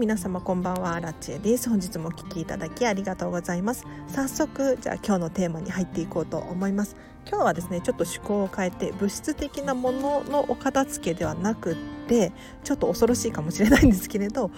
[0.00, 1.68] 皆様こんばんはラチェです。
[1.68, 3.84] 本日もお聞きいただきありがとうございます。
[4.08, 6.96] 早速じゃあ今日のテーマに入っていこうと思います。
[7.28, 11.76] 今日はですねちょっと趣向を変えて物質的なもののお片付けではなくっ
[12.08, 12.32] て
[12.64, 14.50] ちょっと恐ろしいかもしれないんですけれど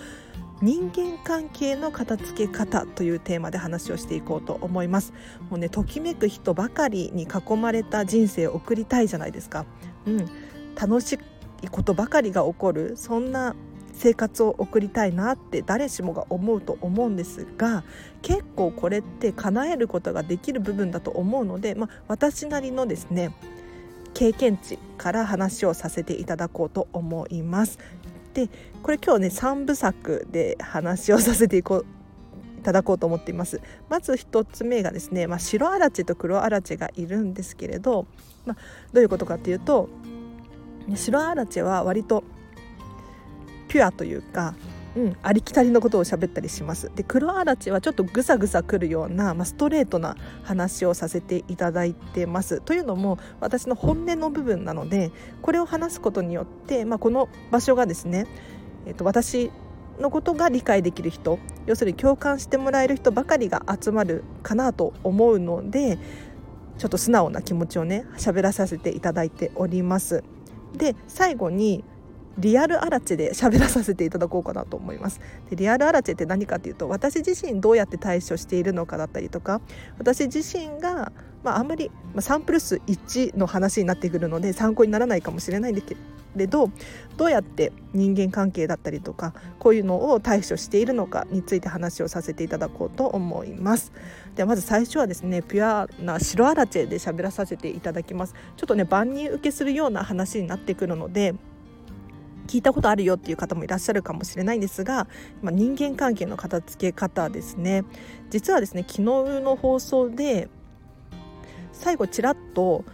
[0.61, 5.13] 人間関係の片付け方というテーマで話をしていこうと思います。
[5.51, 9.67] もうねときめく人ばかりに囲まれた人生を送りたいじゃないですか。
[10.07, 10.31] うん。
[10.81, 11.19] 楽し
[11.63, 13.57] いことばかりが起こるそんな
[14.03, 17.85] 生活を送りたいなって誰しもが思うと思うんですが
[18.21, 23.33] 結構これって叶えることができる部分だと思うので、まあ、私なりのですね
[24.13, 27.79] 経験値から話をさせていただこうと思います。
[28.35, 28.49] で
[28.83, 31.87] これ今日ね3部作で話をさせていこう
[32.59, 33.61] いただこうと思っています
[33.91, 38.07] まず1つ目がですね、まあ、白アラチと黒アラチがいるんですけれど、
[38.47, 38.57] まあ、
[38.93, 39.91] どういうことかっていうと
[40.95, 42.25] 白アラチは割と
[43.73, 44.55] ピュアというか、
[44.95, 58.27] うん、ありきたりのことを喋ったりしますで黒あらちはちょっとぐさぐさくるような、まあ、ストレートな話をさせていただいてますというのも私の本音の部分なのでこれを話すことによって、まあ、この場所がですね、
[58.87, 59.51] えー、と私
[59.99, 65.99] のことが理解できる人要するに共感してもらえる人ばかりが集まるかなと思うので
[66.77, 70.25] ちょっと素直な気持ちをね喋らさせていただいております。
[70.77, 71.85] で最後に
[72.39, 75.21] リアルアラチェで喋らさせていただこうかなと思います。
[75.51, 79.61] でリアルアラチェって何かっていうと私自身どうやって対処しているのかだったりとか
[79.99, 85.97] 私自身が、まあ、あんまり、まあ、サンプル数1の話になってくるので参考にならないかもしれないんですけ
[86.37, 86.71] れど
[87.17, 93.93] どうやって人間関係だったりとかこういうのを対処しているのかについて話をさせていただこうと思います。
[94.35, 98.35] ではまず最初はですねピュアな白アラチェで喋らさせていただきます。
[98.57, 101.35] ちょっとね万人受けするような話になってくるので
[102.47, 105.07] 聞いたことあるよっていう方もいらっしゃるかもしれないんですが、
[105.43, 107.85] まあ、人間関係の片付け方ですね
[108.31, 109.03] 実はですね昨日
[109.41, 110.49] の放送で
[111.73, 112.85] 最後ちらっと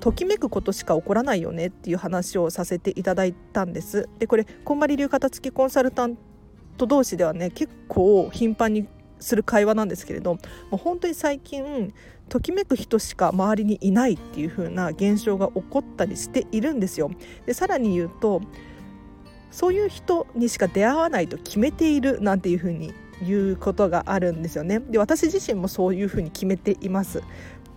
[0.00, 6.16] ときめくことしか起こらないよねっていう話をさせていただいたんですでこれこんまり流片付きコンサルタン
[6.76, 8.86] ト同士ではね結構頻繁に
[9.18, 10.40] する会話なんですけれども
[10.72, 11.92] う本当に最近
[12.28, 17.10] ときめく人しか周りにいないっていう風な現象が起こったりしているんですよ。
[17.46, 18.42] でさらに言うと
[19.56, 22.92] そういう人にしか出会わないと決めているなんていうふうに
[23.26, 24.80] 言うことがあるんですよね。
[24.80, 27.22] で私自身もそういうふうに決めています。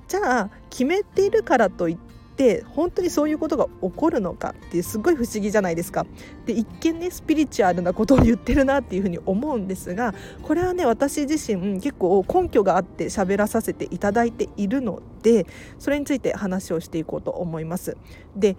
[0.10, 1.98] じゃあ決めているからといっ
[2.36, 6.06] て本当にそういうことが起こるのかってすごい不思議じゃないですか。
[6.46, 10.14] で一見ねスピリチュアルなことを言ってるなっていうふうに思うんですが
[10.44, 15.48] これはね私自身結構根拠があって喋らさせていただいているので
[15.78, 17.96] それについて話をしていこうと思います。
[18.36, 18.58] で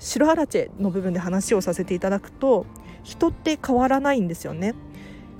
[0.00, 2.66] 白ハラチェの部分で話をさせていただくと
[3.04, 4.74] 人って変わらないんですよね。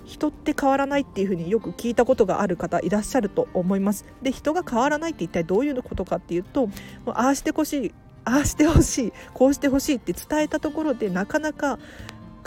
[0.05, 4.05] 人って変わらないっていうふうによく聞いたことがある方いらっしゃると思います。
[4.23, 6.69] で人が変わらないって一体どういうことかっていうと
[7.07, 7.95] ああしてほしい
[8.25, 11.79] ああしてほしいこうしてほしいって伝えたところでなかなか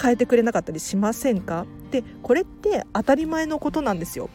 [0.02, 1.66] 変えてくれなかったりしませんか？
[1.90, 4.30] でこれって当たり前のことなんですよ。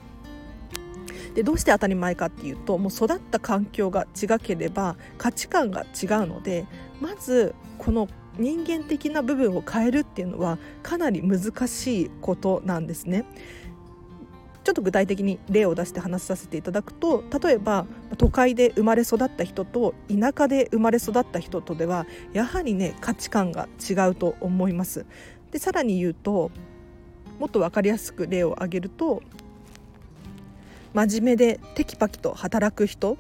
[1.39, 6.67] でどうして当たり前かっていうともう育った環境が違ければ価値観が違うので
[7.01, 13.25] まずこの人間的な部分を変えるっていうのはかなり難しいことなんですね。
[14.65, 25.07] ちょっと具体的に例を出して話させていただくと例えば都会で生まれ育った人と田舎で生まれ育った人とではやはりね価値観が違うと思います。
[25.53, 26.51] でさらに言うと
[27.39, 29.23] もっと分かりやすく例を挙げると
[30.95, 33.19] 真面目でテキパキと働く人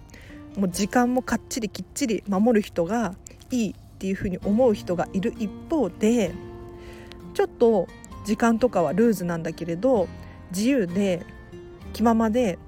[0.56, 3.14] もう時間もかっちりきっちり守る人が
[3.50, 6.32] いいっていうふうに思う人がいる一方で
[7.34, 7.86] ちょっと
[8.24, 10.08] 時間とかはルーズなんだけれど
[10.50, 11.24] 自由で
[11.92, 12.58] 気ままで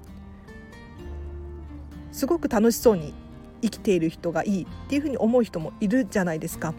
[2.11, 3.13] すごく楽しそうに
[3.61, 6.73] 生きている人がいいっていうふうに思う人もいるじゃないですか。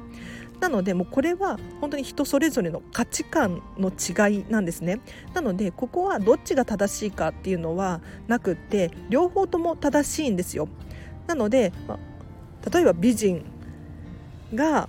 [0.62, 5.00] なのでもうこれは本当に人それぞれの価値観の違いなんですね。
[5.34, 10.68] なのでここはどっちが正しいかっていうのはなくって両方とも正しいんですよ。
[11.26, 11.98] なので、ま
[12.72, 13.44] 例えば美人
[14.54, 14.88] が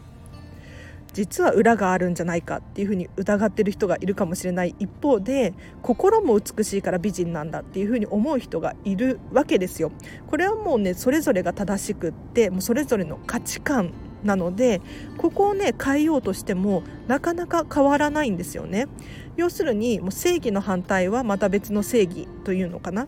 [1.12, 4.76] 実は裏があるんじゃないかっていうふうに疑ってる人がいるかもしれない。
[4.78, 9.92] 一方で心も美しいから美人なんだっていうふうに思う人がいるわけですよ。
[10.28, 13.92] これはもうねそれぞれが正しくってもうそれぞれの価値観
[14.24, 14.82] なので
[15.18, 18.88] ここをね変えようとしてもなかなか変わらないんですよね。
[19.36, 23.08] 要するにもう正義の反対はまた別の正義というのかな。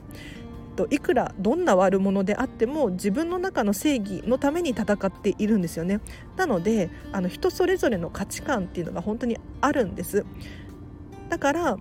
[0.76, 6.02] といくらどんな悪者であっても自分の中の正義のために戦っているんですよね
[6.36, 10.26] なのであの人それぞれの価値観っていうのが本当にあるんです
[11.30, 11.78] だから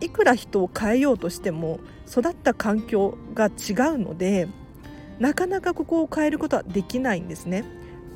[0.00, 4.48] いくら人を変えようとしても育った環境が違うので
[5.18, 7.64] なかなかここを変えることはできないんですね。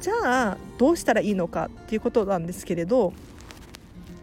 [0.00, 3.12] じゃあどうしたらいいのかっていうことなんですけれど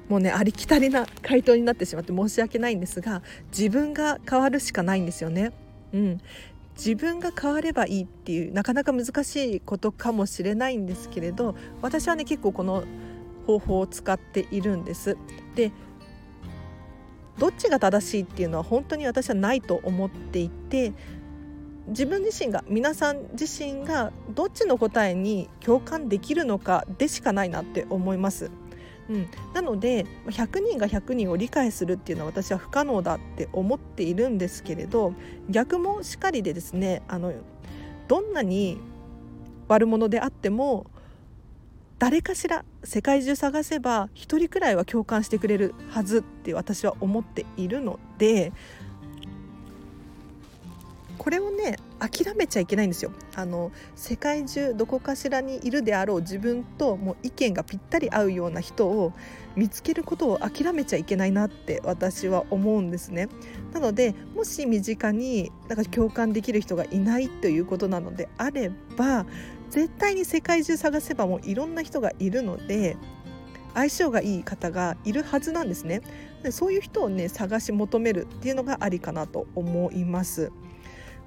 [0.10, 5.52] もうねありきたりな回答になってしまって申し訳ないんですが自分が変わるしかないんですよね。
[5.94, 6.22] うん、
[6.76, 12.84] 自分が変わればいいっていうなかなか難しいことかもしれないんですけれど私はね結構この
[13.48, 15.18] 方法を使っているんです。
[15.56, 15.72] で
[17.38, 20.94] どっちが正しいっていうのは本当に私はないと思っていて
[21.88, 28.50] 自分自身が皆さん自身がどっちの答えに共感できるのかでしかないなって思います。
[29.08, 35.14] うん、なので100人が100人を理解するっていうのは私は不可能だって思っているんですけれど
[35.48, 37.32] 逆もしかりでですねあの
[38.08, 38.80] どんなに
[39.68, 40.88] 悪者であっても
[42.00, 48.52] 誰かしら世界中探せば1人くらいは共感してくれるはずって私は思っているので
[51.18, 53.12] これをね諦めちゃいけないんですよ。
[53.36, 59.14] あの世界中どこかしらにいるであろう自分ともう意見がぴったり合うような人を
[59.56, 63.30] 見つけることを諦めちゃいけないなって私は思うんですね。
[63.74, 69.26] なのでもし身近になんか共感できる人がいないということなのであれば
[69.70, 72.98] 絶対に世界中探せばもういろんな人がいるので
[73.74, 76.02] 相性がいい方がいるはずなんですね。
[76.52, 80.52] そういう人をね探し求めるっていうのがありかなと思います。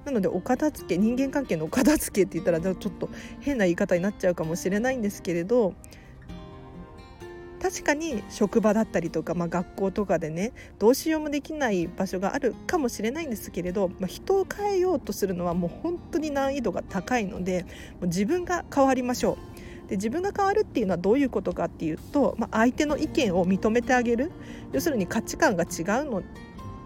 [0.05, 3.09] なのでお片付け人間関係のお片付けって言ったらちょっと
[3.41, 5.73] 変な言い方になっちゃうかもしれないんですけれど
[7.61, 17.69] 確かに職場だったりとか、まあ、学校とかでねどうしようもできない場所があるかもしれないんですけれど、まあ、人を変えようとするのはもう本当に難易度が高いのでも
[18.03, 19.89] う自分が変わりましょう。
[19.89, 24.31] で自分が変わるっていうのはどういうことかっていうと、まあ、相手の意見を認めてあげる
[24.71, 26.21] 要するに価値観が違うの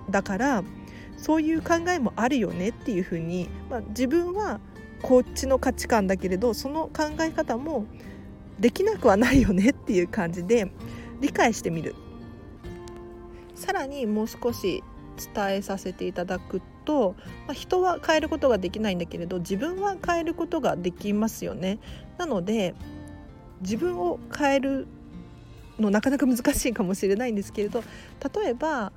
[0.09, 0.63] だから
[1.23, 4.59] そういう考えもあるよねっていうふうに、まあ、自分は
[5.01, 7.85] こっちの価値観だけれどその考え方も
[8.59, 10.69] できなくはないよねっていう感じで
[11.21, 11.95] 理解してみる
[13.55, 14.83] さらにもう少し
[15.33, 17.15] 伝えさせていただくと、
[17.47, 21.79] まあ、人は変えることができないんだけれど自分は変えることができますよね。
[22.17, 22.75] なので
[23.61, 24.87] 自分を変える
[25.79, 27.81] のなかなか難しいかもしれないんですけれど
[28.35, 28.91] 例えば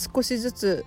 [0.00, 0.86] 少しずつ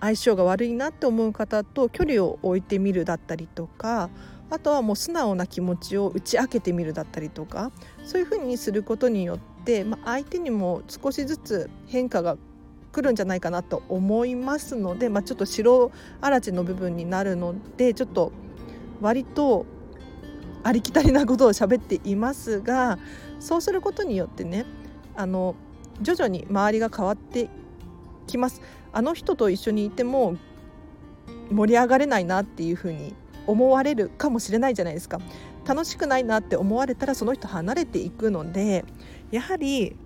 [0.00, 4.10] 相性が悪いなって思う方と距離を置いてみるだったりとか
[4.50, 7.72] あとはもう素直な気持ちを打ち明けてみるだったりとか
[8.04, 12.36] そういうふうにすることによって、まあ、相手にも少しずつ変化が
[12.92, 15.90] 来るんじゃないかなと思いますので、まあ、ちょっと白
[16.20, 18.32] あらちの部分になるのでちょっと
[19.00, 19.66] 割と
[20.62, 22.98] ありきたりなことを喋っていますが
[23.40, 24.66] そうすることによってね
[25.14, 25.54] あの
[26.00, 27.48] 徐々に周りが変わって
[28.28, 30.36] きますあの人と一緒にいても
[31.50, 33.14] 盛り上がれないなっていう風に
[33.46, 35.20] 思われるかもしれないじゃないですか
[35.66, 38.84] 楽しくないなって思われたらその人離れていくので
[39.30, 39.96] やはり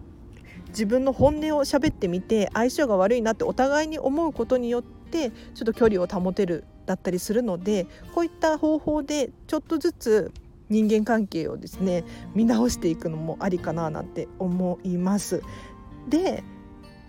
[0.68, 10.32] 自分の本音を喋ってみて相性が悪いなってお互いに思うことによってちょっと距離を保てるだったりするのでこういった方法でちょっとずつ
[10.68, 12.04] 人間関係をですね
[12.34, 15.42] 見直していくのもありかななんて思います。
[16.08, 16.42] で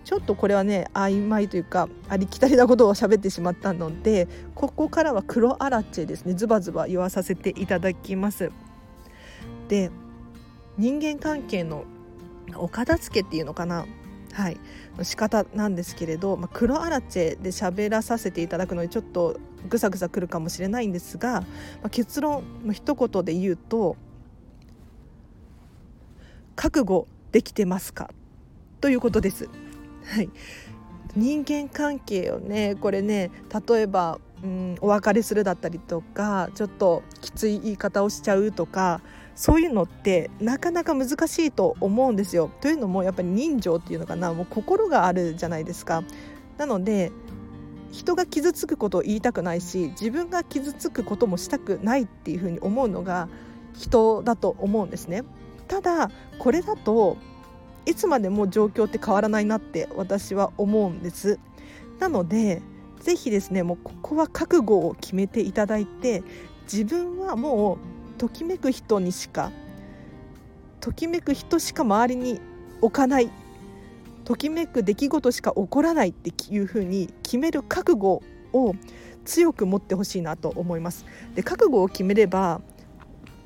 [0.03, 8.51] ちょっとこれはね曖昧というかありきたりなことを喋ってしまったのでここからは黒アラチェですねズバズバ言わさせていただきます。
[9.69, 9.91] で
[10.77, 11.85] 人間関係の
[12.55, 13.85] お片付けっていうのかな？
[14.33, 14.57] はい
[15.03, 21.47] 仕方なんですけれど、まあ、黒アラチェで喋らさせていただくのにちょっとぐさぐさくるかもしれないんですが、ま
[21.83, 23.95] あ、結論の一言で言うと
[26.55, 28.09] 覚悟できてますか？
[28.81, 29.49] ということです。
[30.05, 30.29] はい、
[31.15, 33.31] 人間関係をねこれね
[33.67, 39.01] 例えば、うん、お別れするだったりとかちょっときつい言い方をしちゃうとか
[39.35, 42.51] そういうのってなかなか難しいと思うんですよ。
[42.61, 46.03] というのもやっぱり人情っていうのかなもう心があるじゃないですか。
[46.57, 47.11] なので
[47.91, 53.29] 人が傷つくことを言いたくないし自分が傷つくこともしたくないっていうふうに思うのが
[53.73, 55.23] 人だと思うんですね。
[55.67, 57.17] ただこれだと
[57.85, 61.39] いつまでも状況って変わらないなって私は思うんです
[61.99, 62.61] なので
[63.01, 66.23] 是非ですねもうここは覚悟を決めていただいて
[66.71, 69.51] 自分はもうときめく人にしか
[70.79, 72.39] ときめく人しか周りに
[72.81, 73.29] 置かない
[74.23, 78.21] ときめく出来事しか起こらないっていうふうに決める覚悟
[78.53, 78.75] を
[79.25, 81.05] 強く持ってほしいなと思います。
[81.35, 82.61] で覚悟を決めれば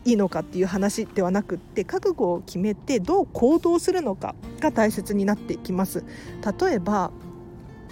[0.07, 6.05] いいのかっていう話ではなくって覚悟を決めてどう行動するのかが大切になってきます。
[6.59, 7.11] 例えば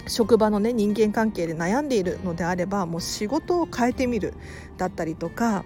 [0.08, 4.32] 職場のね人間関係で悩んでいるのであればもう仕事を変えてみる。
[4.78, 5.64] だったりとか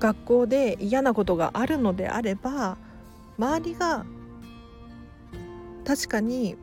[0.00, 2.76] 学校で嫌なことがあるのであれば
[3.38, 4.04] 周りが
[5.86, 6.56] 確かに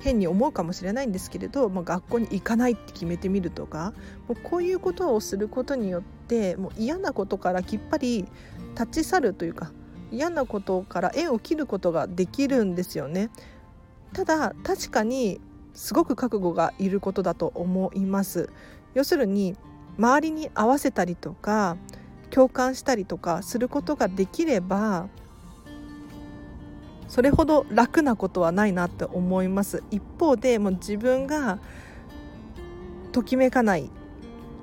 [0.00, 3.92] 変に思うかもしれないんですけれど、まあ、学校に行かないって決めてみるとか
[4.26, 8.24] もうこういうことをすることによってもう嫌なことからきっぱり
[8.78, 9.72] 立ち去るというか
[10.12, 13.30] 嫌なことから縁を切ることができるんですよね。
[14.12, 15.40] ただ確かに
[15.74, 18.48] すごく覚悟がいることだと思います。
[18.94, 19.56] 要するに
[19.98, 21.76] 周りに合わせたりとか
[22.30, 25.08] 共感したりとかすることができれば
[27.08, 31.58] それほど楽なことはないなって思います一方でもう自分が
[33.12, 33.90] ときめかない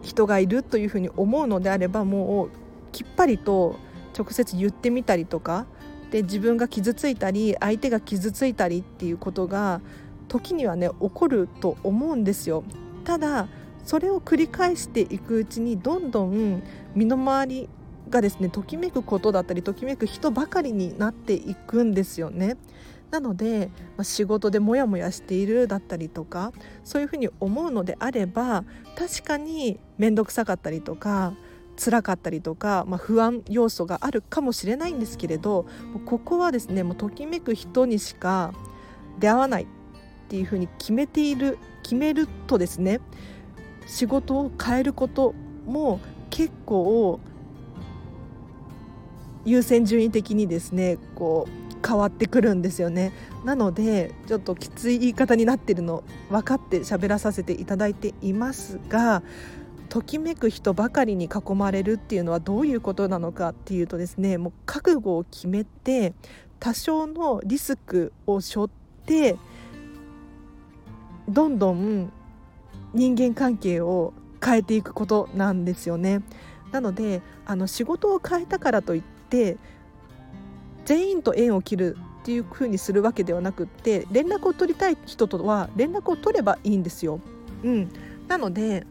[0.08, 2.50] 人がいるというふうに思うのであればもう
[2.94, 3.76] きっぱりと
[4.18, 5.66] 直接言ってみたりとか
[6.12, 9.82] で自分が傷ついたり相手が傷ついたりっていうことが
[10.30, 12.64] 時にはね起こると思うんですよ。
[13.04, 13.48] ただ
[13.84, 16.64] それを繰り返していくうちにどんどん
[16.96, 17.70] 身の回り
[18.10, 22.56] がですねときめくことだったりときめく人ばかりになっていくんですよね。
[23.12, 26.52] なので、まあ、仕事でモヤモヤしているだったりとか
[26.84, 28.66] そういうふうに思うのであれば
[28.98, 31.34] 確かに面倒くさかったりとか
[31.78, 35.68] 辛かったりとか、まあ、不安要素があるかもしれないんですけれど
[36.06, 38.54] ここはですねもうときめく人にしか
[39.20, 39.68] 出会わないっ
[40.28, 43.00] ていうふうに決めている決めるとですね
[43.86, 45.34] 仕事を変えること
[45.66, 47.20] も結構
[49.48, 53.14] 優先順位的にですねこう変わってくるんですよね
[53.46, 59.24] なのでちょっときつい言い方になってるの分かって喋らさせていただいていますが
[59.88, 66.14] ときめく人ばかりに囲まれるっていうのはどういうことなのかっていうとですねもう覚悟を決めて
[66.60, 68.70] 多少のリスクを背負っ
[69.06, 69.38] て
[71.30, 72.12] どんどん
[72.94, 74.14] 人間関係を
[74.44, 76.22] 変えていくことなんですよね。
[76.72, 79.17] なのであの仕事を変えたからといって
[80.86, 87.20] 全員と縁を切るっていう風にするわけではなくって連絡を取りたい人とは連絡を取ればいいんですよ。
[87.64, 87.90] うん、
[88.28, 88.86] なので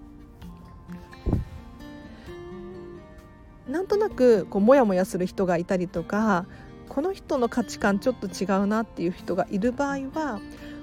[3.69, 6.47] なんとなくこうモヤモヤする人がいたりとか
[6.89, 10.41] この人の価値観ちょっと違うなっていう人がいる場合は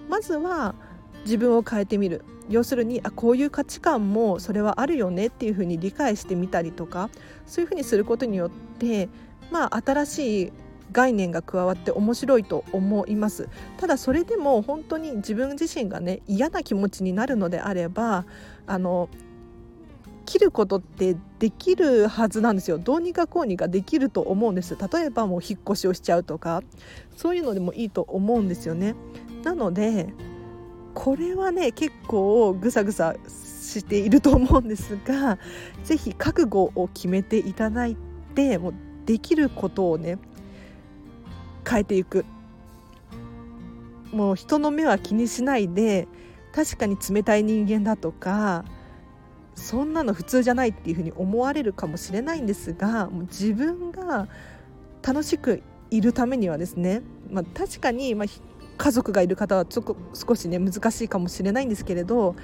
[0.10, 0.75] まずは
[1.24, 7.10] 自分を変えてみる要するにあこういう価値観もそれはあるよねっていうふうに理解してみたりとか
[7.48, 9.07] そういうふうにすることによって
[9.51, 10.51] まあ新しい
[10.91, 13.50] 概念が加わって面白いと思います。
[13.77, 18.25] ただそれでも本当に自分自身がね嫌な気持ちになるのであれば
[18.67, 19.09] あの
[20.25, 22.77] 切ることってできるはずなんですよ。
[22.77, 24.77] どうにかこうにかできると思うんです。
[24.77, 26.62] 例えばもう引っ越しをしちゃうとか
[27.17, 28.95] そういうのでもいいと思うんですよね。
[29.43, 30.13] なので
[30.93, 35.39] これはね結構ぐさぐさしていると思うんですが
[35.83, 37.97] 是非覚悟を決めていただい
[38.35, 38.73] てもう
[39.05, 40.17] できることをね
[41.67, 42.25] 変えていく。
[44.12, 46.07] もう人の目は気にしないで
[46.53, 48.63] 確かに冷たい人間だとか
[49.55, 54.27] そんなの普通じゃないっていうふうに思われるかもしれないんですがもう自分が
[55.01, 58.27] 楽しくいるためにはですね、まあ、確かに、まあ、
[58.77, 62.36] 家族がいる方はちょっと少しね難しいかもしれないんですけれど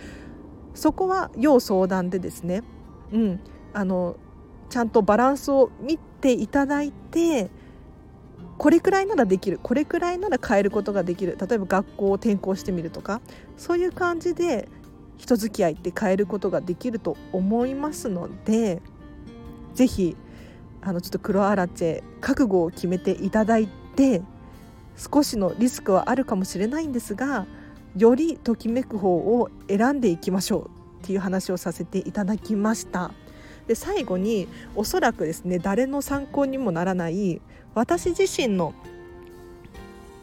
[0.74, 2.64] そこは要相談でですね、
[3.12, 3.40] うん、
[3.74, 4.18] あの
[4.70, 7.50] ちゃんとバランスを見ていただいて
[8.58, 9.60] これくらいならできる。
[9.64, 11.38] これくらいなら変えることができる。
[11.40, 13.22] 例えば学校を転校してみるとか。
[13.56, 14.68] そういう感じで
[15.20, 18.82] 人付き合いって変えることができると思いますので
[19.76, 20.16] 是非
[20.82, 24.22] あのちょっと黒アラチェ覚悟を決めていただいて
[24.96, 27.46] 少しのリスクはあるかもしれないんですが
[27.98, 30.70] よりときめく方を選んでいきましょう
[31.04, 33.12] っていう話をさせていただきました。
[33.70, 37.40] で最後におそらくですね誰の参考にもならない
[37.76, 38.74] 私自身の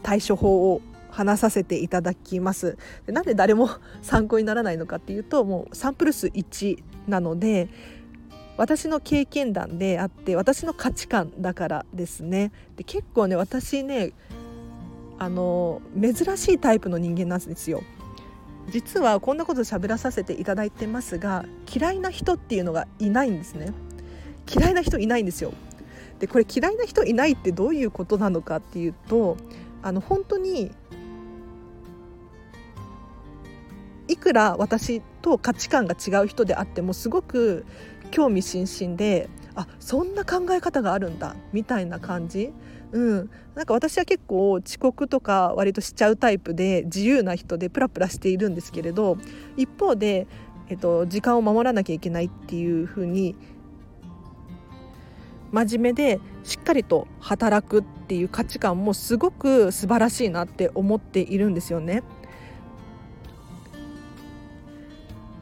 [0.03, 2.77] 対処法を話させていただきます。
[3.05, 3.69] でなんで誰も
[4.01, 7.69] 参考にならないのかっていうともうサンプル数1なので
[8.57, 12.51] 私の経験談であって私の価値観だからですね。
[12.75, 14.11] で結構ね私ね
[15.19, 17.81] あの珍しいタイプの人間なんですよ。
[18.69, 23.73] 実はこんなこと喋らさせていただいてますが嫌いな人っていうのがいないんですね
[24.53, 25.53] 嫌いな人いないんですよ
[26.19, 29.37] でこれ嫌いな人いないってどういうことなのかっていうと
[29.81, 30.71] あの本当に
[34.07, 37.65] いくら私と価値観が違う人であってもすごく
[38.11, 42.53] 興味津々であそんな考え方があるんだみたいな感じ。
[42.91, 49.17] うん、なんか私は結構遅刻とか割としちゃうタイプで自由な人でプラプラしているんですけれど
[49.57, 50.27] 一方で、
[50.69, 53.35] えっと、時間を守らなきゃいけないっていうふうに
[55.51, 62.03] 真面目でしっかりと働くっていう価値観もすごく素晴らしいなって思っているんですよね。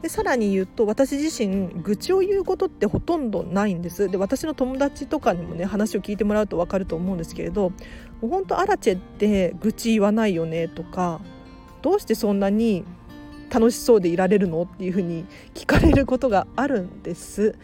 [0.02, 7.74] でさらに言うと私自身愚痴を言うことってほとんどないんですで私の友達とかにもね話を聞いてもらうと分かると思うんですけれども
[8.22, 11.20] うほんとアラチェって愚痴言わないよねとか
[11.82, 12.84] どうしてそんなに
[13.50, 15.24] 楽しそうでいられるのっていうふうに
[15.54, 17.56] 聞かれることがあるんです。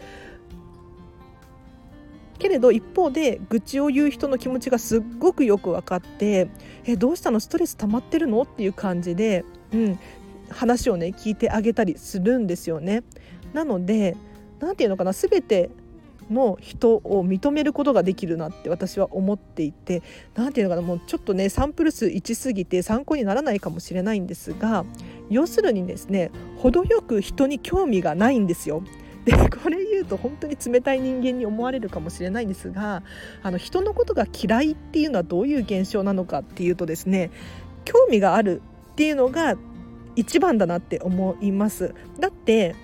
[2.39, 6.49] けれど一方で愚痴を言う人の気持ちがすっごくよく分かって
[6.85, 7.39] 「えどうしたの？
[7.39, 9.99] ストレス溜まってるの?」っていう感じで、うん、
[10.53, 13.03] 話をね聞いてあげたりするんですよね。
[13.53, 14.17] なので
[14.61, 15.71] 何て言うのかな全て
[16.31, 20.03] の人を認めることができるなって私は思っていて
[20.35, 24.85] 何て言うのかなもうちょっとねサンプル数1すぎて参考にならないかもしれないんですが
[25.31, 28.83] 要するにですね程よく人に興味がないんですよ。
[29.25, 33.05] でこれ言うと本当に冷たい人間に思われるかもしれないんですが
[33.45, 37.31] あの人のことが嫌いっていうのはどういう現象なのかっていうとですね
[37.85, 39.57] 興味があるっていうのが
[40.17, 42.75] 一番だなって思いますだって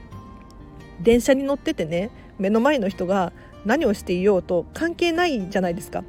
[1.00, 3.32] 電車に乗っててね目の前の人が
[3.64, 6.04] 何をしていようと関係ないじゃないですか。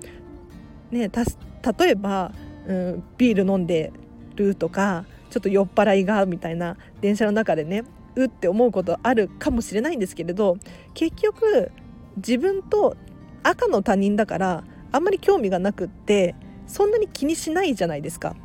[0.91, 2.31] ね、例えば、
[2.67, 3.91] うん、ビール飲んで
[4.35, 7.83] るとかちょっと酔っ払いがみたいな電車の中でね
[8.15, 10.57] うって思うことあるかもしれないんですけれど
[10.93, 11.71] 結局
[12.17, 12.95] 自分と
[13.43, 16.35] 赤の他人だからあんまり興味がなくって
[16.65, 18.35] そんなに気にしないじゃないですか。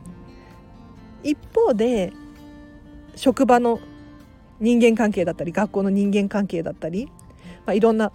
[1.23, 2.13] 一方で
[3.17, 3.81] 職場の
[4.61, 7.07] 人間関係だったり学校の人間関係だったり、
[7.67, 8.13] まあ、いろんな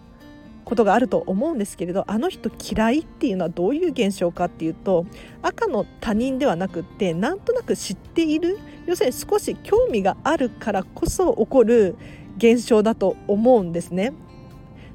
[0.65, 5.05] ことがあると思うんですけれどあの人嫌いっていうのはどういう現象かっていうと
[5.41, 11.95] 赤の他人ではなくってなんとなく知っている要するに少し興味があるからこそ起こる
[12.38, 14.13] 現象だと思うんですね。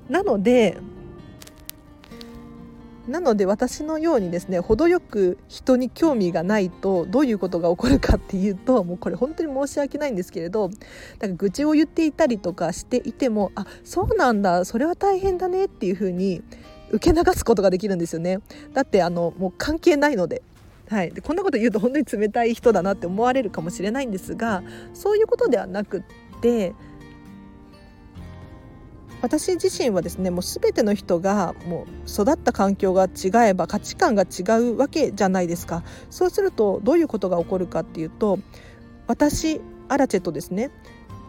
[0.08, 0.78] なので
[3.08, 10.70] なので私のようにですね程よく人に興味がないとどういうことが起こるかっていうともうこれ本当に申し訳ないんですけれど
[11.18, 16.42] だか愚痴を言っていたりとかしていてもあそうなんだそれは大変だねっていうふうに
[16.90, 18.38] 受け流すことができるんですよね。
[18.72, 20.42] だってあのもう関係ないので。
[20.90, 24.62] はい、でこんなこと言うと本当に冷たい人だなって思われるかもしれないんですが
[24.92, 26.74] そういうことではなくって
[29.24, 35.82] 私自身はですねもう全ての人がもう育った環境が違えば価値観が違うわけじゃないですか。
[36.10, 38.38] そうするとどういうことが起こるかっていうと
[39.06, 40.70] 私アラチェとですね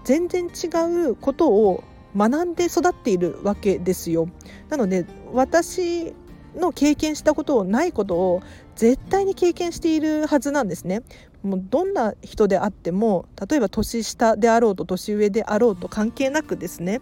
[0.04, 0.68] 全然違
[1.08, 1.86] うことを
[2.18, 4.28] 学んで育っているわけですよ。
[4.68, 6.14] なので私
[6.54, 8.42] の経験したことをないことを
[8.76, 11.02] 絶対に経験しているはずなんですね。
[11.44, 17.00] もうどんな人であっても例えば年下であろうと年上であろうと関係なくですね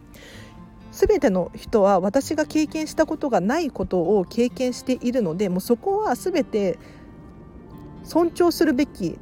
[0.93, 6.77] 全ての人は私が経験したことがないことを経験しているのでもうそこは全て
[8.03, 9.17] 尊重するべき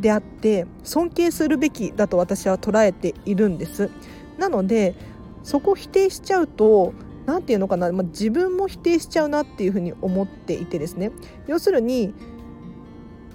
[0.00, 3.90] であって尊敬するべきだと私は捉えているんです。
[4.38, 4.96] なので
[5.44, 6.94] そこ否定しちゃうと
[7.26, 11.12] 何て言うのかな、まあ、自分も否定しちゃうなっていうふうに思っていてですね
[11.46, 12.12] 要するに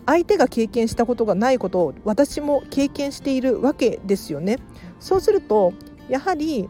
[0.06, 4.58] 相手が経験したことがないことを私も経験しているわけですよね。
[5.00, 5.74] そうすると
[6.10, 6.70] やはり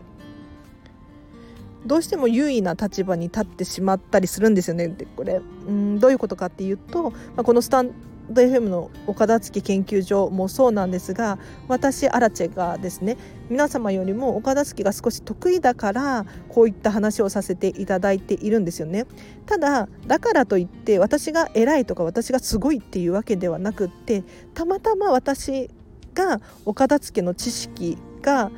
[1.88, 4.88] どうしても優位な立場に立ってしまったりするんですよね。
[4.90, 7.92] でこれうんどういうことかっていうと、まあ、このスタン
[8.30, 13.18] ド FM の岡田月研究所もそうなんですが私アラチェがですね
[13.50, 19.06] 皆様よりも岡田月が少し得意だからこういった話をさせていただいているんですよね。
[19.46, 24.24] ただだからといって私が偉いとか私がすごいっていうわけではなくって
[24.54, 25.70] たまたま私
[26.14, 28.52] が岡田月の知識が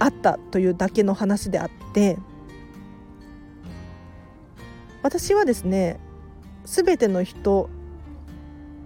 [0.00, 2.18] あったというだけの話であって
[5.02, 5.98] 私はですね
[6.64, 7.70] 全ての人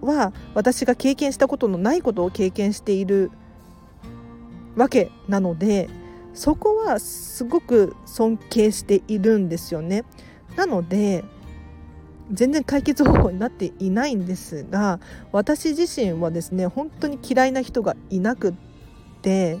[0.01, 3.31] は私が経験したことのないことを経験している
[4.75, 5.89] わけなので
[6.33, 10.03] そこはすごく尊敬しているんですよね。
[10.55, 11.23] なので
[12.31, 14.99] 全然解決方法になっていないんですが
[15.31, 18.53] 私自身はですね本当に嫌いな人がいなくっ
[19.21, 19.59] て、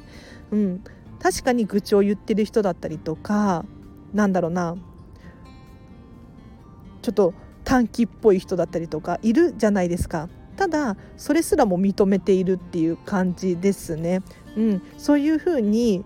[0.51, 0.83] うん、
[1.19, 3.65] 確かに愚痴を言ってる人だったりとか
[4.13, 4.75] なんだろうな
[7.03, 10.29] ちょっと短期っぽい人だったりとかいるじゃないですか。
[10.55, 14.21] ただそれすらも認めているっていう感じですね、
[14.55, 16.05] うん、そういうふうに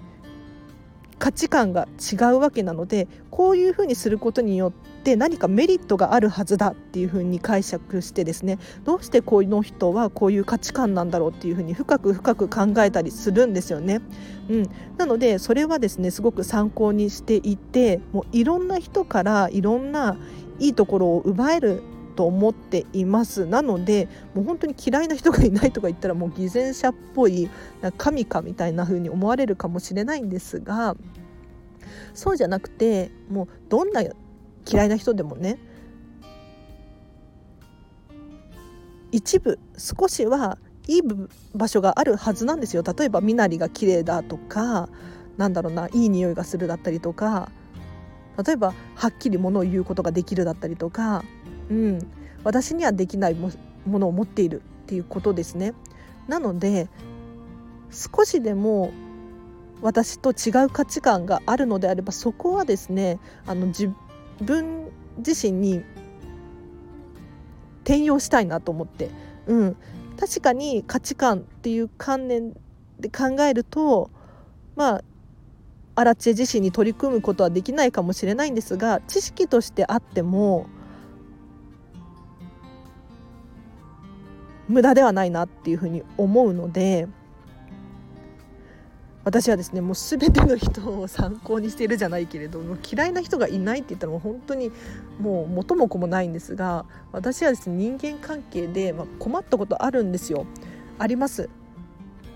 [1.19, 4.71] 価値観が違うわけなのでこういうふうにすることによっ
[5.03, 8.59] て何かメリットがあるはずだっていうふうに解釈してですね。
[8.83, 14.01] どうしてこの人はこういう価値観なんだろうっていうふうに深く深く考えたりするんですよね。
[14.49, 20.17] うん、なのでそれはですねすごく参考にしていてもういろんな人からいろんな
[20.59, 21.81] いいところを奪える
[22.15, 23.45] と思っています。
[23.45, 27.49] なのでもう本当に嫌いな人がいないとか言ったらもう偽善者っぽい
[27.97, 30.95] 神かみたいな風に思われるかもしれないんですが
[32.15, 34.01] そうじゃなくてもうどんな
[34.69, 35.59] 嫌いな人でもね
[39.11, 41.01] 一部少しはいい
[41.53, 42.83] 場所があるはずなんですよ。
[42.83, 44.89] 例えば身なりが綺麗だとか
[45.37, 47.51] なんだろうないい匂いがするだったりとか
[48.43, 51.23] 例えばはっきりものを言うことができるだったりとか
[51.69, 51.99] うん、
[52.43, 53.51] 私にはできないも
[53.85, 55.73] のを持っているっていうことですね。
[56.27, 56.87] なので
[57.91, 58.91] 少しでも
[59.81, 63.91] 私と違う価値観があるのであればそこはですねあの自
[64.41, 65.83] 分自身に
[67.83, 69.09] 転用したいなと思って、
[69.45, 69.77] うん、
[70.19, 72.53] 確かに価値観っていう観念
[72.99, 74.09] で考えると
[74.75, 75.03] まあ
[75.97, 80.67] アラチェ自身に取り組むことはできないかもしれないんですが知識としてあっても
[84.67, 87.07] 無駄ではないなっていうふうに思うので
[89.23, 94.71] 私はですねもう全ての人を参考にしているじゃないけれども嫌いな人がいないって言ったらもう本当に
[95.19, 100.45] もう元も子もないんですが私はですね人間関係で、ま困ったことあるんですよ。
[100.99, 101.49] あります。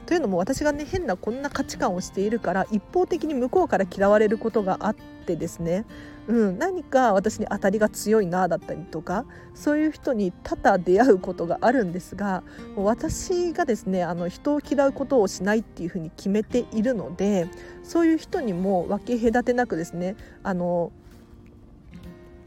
[0.06, 5.86] というのも私がね変なこんな価値観をしているから一方的に向こうから嫌われることがあってですね、
[6.28, 12.44] うん、何か私に当たりが強いなだったりとかそういう人に多々出会うことがあるんですが
[12.76, 17.48] 私がですねあの人を嫌うことをしないっていうふうに決めているので
[17.84, 20.92] そういう人にも分け隔てなくですねあの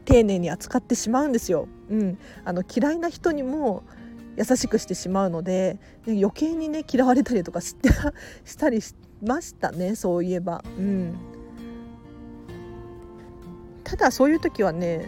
[0.05, 1.67] 丁寧に扱ってしまうんですよ。
[1.89, 3.83] うん、あの嫌いな人にも
[4.37, 7.89] 優しくしてしまうので余計にね嫌われたりとかして
[8.45, 10.63] したりしましたねそういえば。
[10.77, 11.15] うん
[13.85, 15.07] ただそういう時はね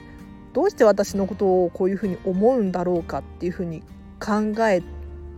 [0.53, 3.81] どうして私のことをこういうふうに思うんだろうかっていうふうに
[4.19, 4.81] 考え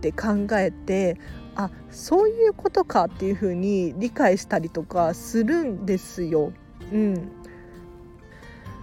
[0.00, 1.18] て考えて
[1.56, 6.52] あそういうことかっていうふうに理解したりとかするんですよ。
[6.92, 7.28] うん、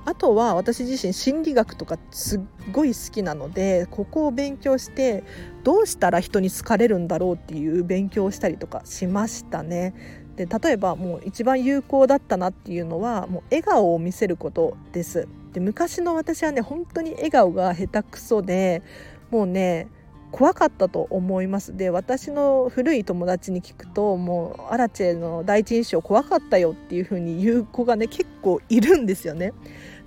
[0.07, 2.41] あとは私自身心理学とかすっ
[2.71, 5.25] ごい好きなのでここを勉強して
[5.65, 9.93] どうしたら人に好かれるんだろうっていう勉強をしたりとかしましたね。
[10.37, 15.27] で例えばもう一番有効だったなっていうのはもう笑顔を見せることです。
[15.51, 18.83] で昔の私はね本当に笑顔が下手くそで
[19.29, 19.89] もうね
[20.31, 29.53] 怖かったと思いますで私の古い友達に聞くともうアラチェの第一印象怖かったよっていう風に言う子がね結構いるんですよね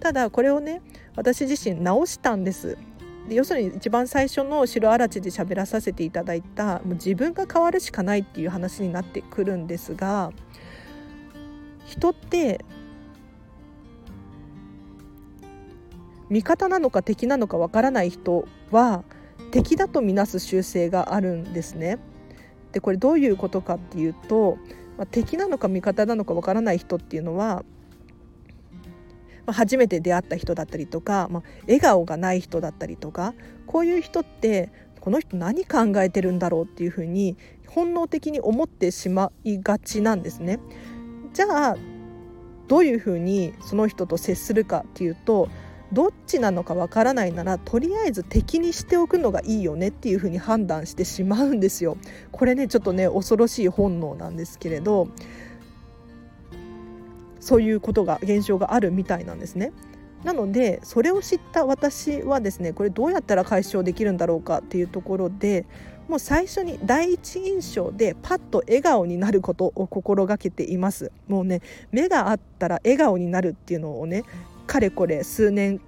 [0.01, 0.83] ただこれをね
[1.15, 2.77] 私自身直したんです
[3.29, 10.33] で要するに一番最初の白あらちで喋らさせていただいたもう自分が変わるしかないっていう話になってくるんですが
[11.85, 12.65] 人って
[16.29, 19.05] 味方なのか敵なのかわからない人は
[19.51, 21.99] 敵だとみなす習性があるんですね。
[22.73, 24.57] でこれどういうことかっていうと、
[24.97, 27.65] まあ、敵なのか味方なのかわからない人っていうのは
[29.46, 33.35] まあ、初めて出会った人だったりとか、まあ、笑顔がない人だったりとか
[33.66, 40.59] こういう人ってこの人何考えてるんだろうっていうふうに本能的に思ってしまいがちなんですね。
[41.33, 41.76] じゃあ
[42.68, 45.48] どういうふうにその人と接するかっていうと
[45.92, 51.96] どっちなのかわからないならとりあえず敵にしておくのがいいよねっていうふうに判断してしまうんですよ。
[52.31, 55.09] これねちょっとね恐ろしい本能なんですけれど
[57.40, 59.72] そういうことが現象があるみたいなんですね。
[60.24, 65.64] なのでそれを知った私はですねこれどうやったら解消できるんだろうかっていうところで
[66.09, 74.24] もう最初に第一印象でパッと笑顔になることを心がけていますもうね目があったら笑顔になるっていうのをね
[74.66, 75.81] かれこれ数年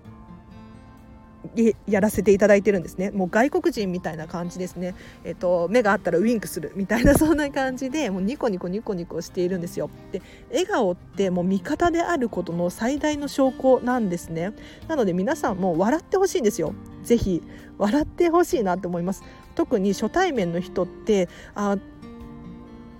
[1.87, 3.11] やらせていただいてるんですね。
[3.11, 9.91] もう外国人みたいな感じですね、えっと、目があったらウインクするみたいなそんな感じでもうニコニコニコニコしているんですよ。
[10.13, 14.53] で笑顔ってもう味方であることの最大の証拠なんですね。
[14.89, 16.75] なので皆さんも笑ってほしいんですよ。
[17.03, 17.43] ぜひ
[17.79, 19.23] 笑ってほしいなと思います。
[19.55, 21.77] 特に初対面の人ってあ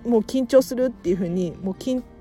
[0.05, 2.12] もう緊張するっていう風にもう緊張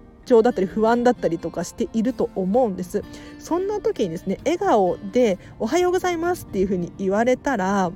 [0.43, 3.03] だったり不安だったりとかしていると思うんです
[3.39, 7.91] そんな時にですね笑顔で「おはようございます」っていうふうに言われたら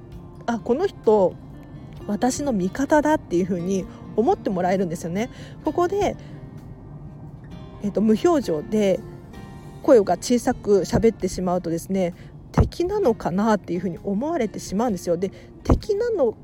[0.47, 1.35] あこの人
[2.07, 3.85] 私の味方だっていうふうに
[4.17, 5.31] 思ってもらえるんですよね
[5.65, 6.17] ここで
[7.83, 9.01] えーと、無表情で
[9.83, 12.15] 声が小さく喋ってしまうとですね
[12.51, 15.17] 敵なのかなっていうふうに思われてしまうんですよ。
[15.17, 15.31] で
[15.63, 16.35] 敵なの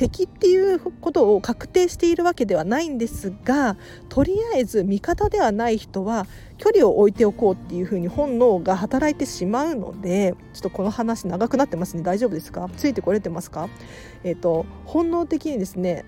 [0.00, 3.76] 敵っていうことを確定しているわけではないんですが
[4.08, 12.02] とりあえず味方ではない人は距離を置いておこうっていうふうに本能が働いてしまうのでちょっとこの話長くなってますね。
[12.02, 12.70] 大丈夫ですか？
[12.78, 13.68] ついてこれてますか？
[14.24, 16.06] えっ、ー、と本能的にですね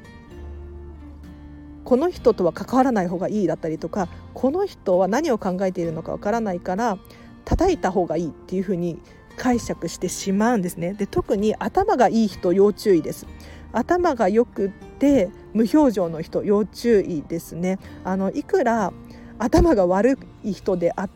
[1.85, 6.97] この人とは関わらない方がいいだったりとかこの人は何を考えているのかわからないから
[7.45, 8.99] 叩いた方がいいっていうふうに
[9.37, 10.95] 解釈してしまうんですね。
[10.95, 13.27] で特に頭がいい人要注意です。
[13.73, 17.79] 頭がよくって無表情の人要注意ですね。
[18.05, 18.93] あのいくら
[19.39, 21.11] 頭が悪い人であっ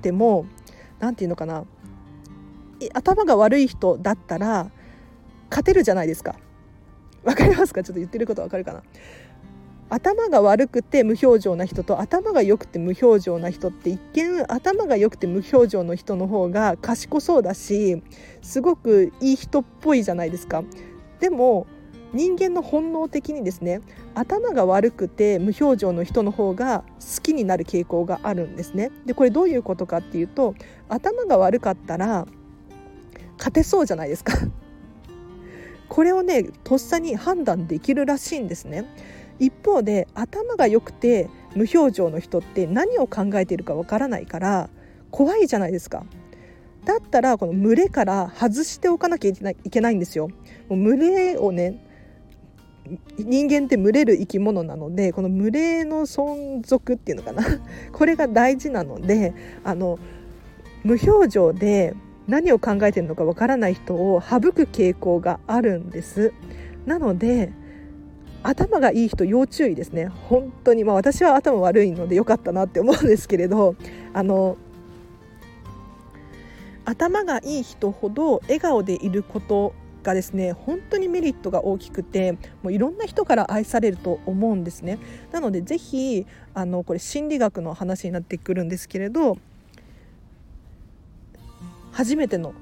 [0.00, 0.46] ても
[0.98, 1.64] 何て言うのかな。
[2.94, 4.70] 頭が悪い人だったら
[5.48, 6.34] 勝てるじゃないですか。
[7.22, 7.82] わかりますか？
[7.84, 8.82] ちょっと言ってることわかるかな。
[9.88, 18.02] 頭が悪くて無表情な人と頭が良くて無表情な人って一見頭が良くて無表情の人の方が賢そうだし
[18.40, 20.64] すごくいい人っぽいじゃないですか。
[21.22, 21.68] でも
[22.12, 23.80] 人間の本能的にですね
[24.16, 28.90] 頭が悪くて無表情の人の方が好きになる傾向があるんですね。
[29.06, 30.56] でこれどういうことかっていうと
[30.88, 32.26] 頭が悪かったら
[33.38, 34.34] 勝てそうじゃないですか。
[35.88, 38.84] これをねとっさに判断できるらしいんですね。
[39.38, 44.70] 一方で頭が良くて無表情の人って何を考えているかわからないから
[45.12, 46.04] 怖いじゃないですか。
[46.84, 50.28] だったらこの群れから外しておかなきゃいけないんですよ。
[50.76, 51.78] 群れをね
[53.18, 57.42] 人間って群れる生き物なのでこの群れの存続っていうのかな。
[57.92, 59.98] これが大事なのであの
[60.84, 61.94] 無表情で
[62.26, 66.32] 何を考えてるのかわからない人を省く傾向があるんです。
[66.86, 67.52] なので
[68.42, 70.10] 頭がいい人要注意ですね。
[70.28, 70.82] 本当に。
[70.82, 73.76] まあ私は頭悪いのでよかったなって思うんですけれど
[74.12, 74.56] あの
[76.84, 84.98] 頭がいい人ほど笑顔でいることがですね本当にメリットが大きくてもういろんな人から愛されると思うんですね。
[85.32, 89.38] なのでぜひあのこれ心理学の話になってくるんですけれど
[91.92, 92.54] 初めての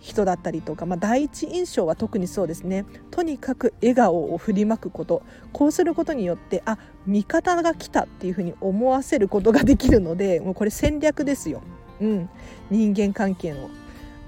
[0.00, 2.84] 人だったりとか、まあ、第一印象は特にそうですね。
[3.12, 5.22] とにかく笑顔を振りまくこと。
[5.52, 6.76] こうすることによってあ
[7.06, 11.62] 味方が来たっていうふうに思わせることができるのでもうこれ戦略ですよ。
[12.00, 12.28] うん、
[12.68, 13.70] 人間関係の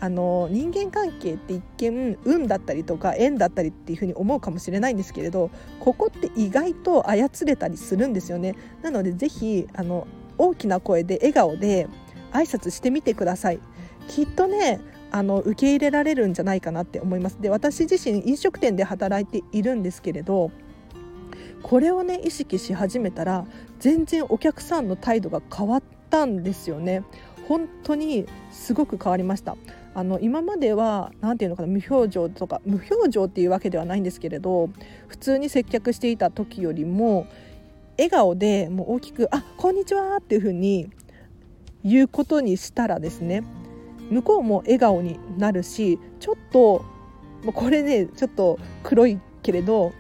[0.00, 8.54] あの人間関係って一見運だったりとか縁だったりっていうふうに思うかもしれないんですけれどここって意外と操れたりするんですよね。
[8.83, 11.88] なのでぜひあの大きな声で笑顔で
[12.33, 13.61] 挨拶してみてください。
[14.09, 14.80] きっとね
[15.11, 17.40] あの受け入れられるんじゃないかなって思います。
[17.40, 20.50] で私自身飲食店で働いているんですけれど
[21.62, 23.46] これをね意識し始めたら
[23.78, 27.04] 全然お客さんの態度が変わったんですよね。
[27.48, 29.57] 本当にすごく変わりました。
[29.94, 34.68] あの今までは何て言うのかな無表情とか無表情っていうわけではないんですけれど
[35.07, 37.26] 普通に接客していた時よりも
[37.96, 40.90] 笑顔でもう大きく「あこんにちは」っていうふうに
[41.85, 43.44] 言うことにしたらですね
[44.11, 46.85] 向こうも笑顔になるしちょっと
[47.54, 49.92] これねちょっと黒いけれど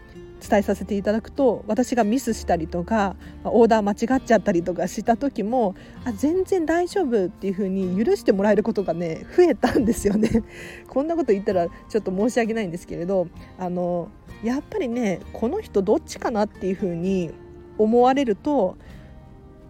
[0.48, 10.42] 伝えさせていただくと私がミスしたりとかオーダー間違っちゃったりとかした時もあ全然大丈夫っていう風に許してもらえることがね増えたんですよね。
[10.88, 13.28] こんなこと言ったらちょっと申し訳ないんですけれど
[13.58, 14.08] あの
[14.42, 17.30] やっぱりねこの人どっちかなっていう風に
[17.78, 18.76] 思われると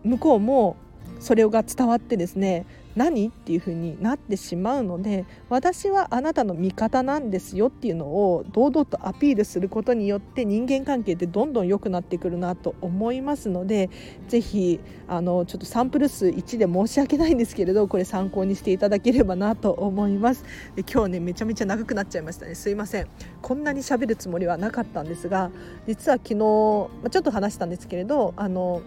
[0.03, 0.77] 向こうも
[1.21, 3.29] それが伝わってですね何？
[3.29, 13.91] っていう風になってしまうので私はあなたの味方なんですよっていうのを堂々とアピールすることによって人間関係ってどんどん良くなってくるなと思いますので
[14.29, 20.45] 是非あのちょっとサンプル数1で申し訳ないんですけれどこれ参考にしていただければなと思います。
[20.77, 22.55] で今日ねめちゃめちゃ長くなっちゃいましたね。
[22.55, 23.09] すいません。
[23.43, 25.51] こんなに喋るつもりはなかったんですが
[25.87, 28.83] 実は昨日ちょっと話したんですけれどあの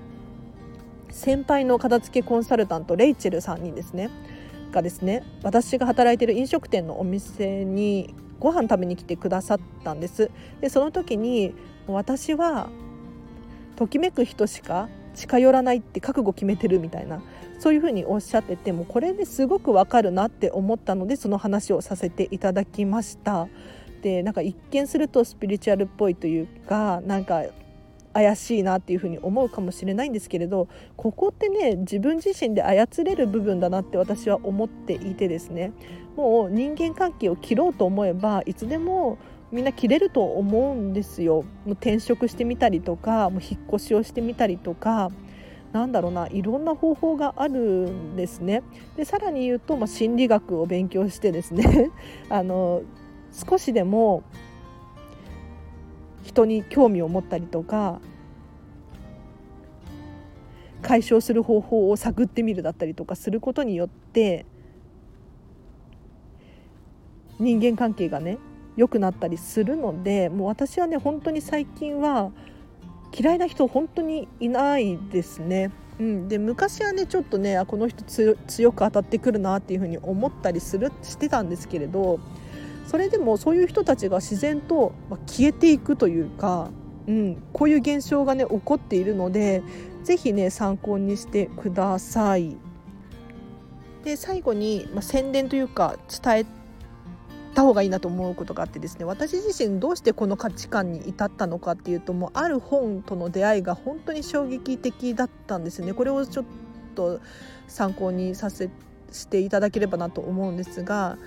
[1.09, 4.09] 先輩の片付けコンサルタントレイチェルさんにですね
[4.71, 10.29] がですね私が働いてる飲食店のお店にご飯食べに来てくださったんです。
[10.61, 11.53] でその時に
[11.87, 12.69] 私は
[13.75, 17.21] ときめく人しか近寄らないって覚悟決めてるみたいな
[17.59, 23.47] そういうふうにおっしゃっててもこれですごくわかるなって思ったのでその話をさせていただきました。
[24.01, 27.43] でなんか一見するとスピリチュアルっぽいというかなんか
[28.17, 35.71] 怪しいなっていうふうに思うかもしれないんですけれどここってね自分自身で操れる部分だなって私は思っていてですね
[36.15, 39.19] もう人間関係を切ろうと思えばいつでも
[39.51, 41.43] みんな切れると思うんですよ。
[41.43, 45.11] もう転職してみたりとかもう引っ越しをしてみたりとか
[45.71, 48.63] なんだろうないろんな方法があるんですね。
[48.95, 51.91] でさらに言うと、まあ、心理学を勉強してですね
[52.29, 52.81] あの
[53.31, 54.23] 少しでも
[56.37, 57.99] 人に興味を持ったりとか
[60.83, 64.45] 解消する方法を探ってみるだったりとかすることによって
[67.39, 68.37] 人間関係がね
[68.75, 72.31] 良くなったりするのでもう私はね本当に最近は
[73.17, 75.71] 嫌いな人本当にいないですね。
[75.99, 82.19] うん、で昔はねちょっとねこの人強く当たってくるなっていうふうに思ったりするしてたんですけれど
[82.87, 84.93] それでもそういう人たちが自然と
[85.27, 86.69] 消えていくというか、
[87.05, 89.61] うん、こういう現象がね起こっているので
[90.03, 92.55] ぜひね参考にしてください。
[94.05, 96.45] で最後に、まあ、宣伝というか伝え
[97.53, 106.45] た方がいいなと思うことがあってですね私自身どうしてこの価値観に至ったのかっていうともうある本との出会いが本当に衝撃的だったんですねこれをちょっ
[106.95, 107.19] と
[107.67, 108.69] 参考にさせ
[109.29, 111.17] ていただければなと思うんですが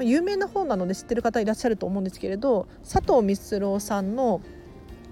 [0.00, 4.40] 有名な本なので知ってる方いらっしゃると思うんですけれど佐藤光郎さんの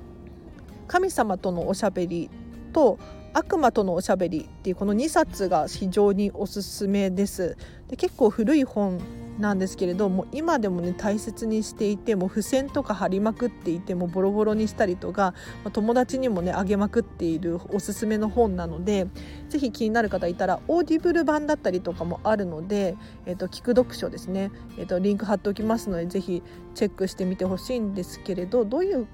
[0.89, 2.31] 「神様とのおしゃべり」
[2.73, 2.99] と
[3.35, 7.57] 悪魔とのおしゃべりっていうこの2冊が非常におすすめです。
[7.89, 9.01] で結構古い本
[9.39, 15.35] なんですけれども今でもね大切にしていても付箋とか貼りまくっていてもボロボロにしたりとか
[15.73, 19.07] 友達にもねあげまくっているおすすめの本なので
[19.49, 26.43] 是非気になる方いたらオーディブル版だったりとかもあるので、えーと、聞く読書ですね、えーと、リンク貼っておきますので是非
[26.75, 29.07] チェックしてみてほしいんですけれどどういう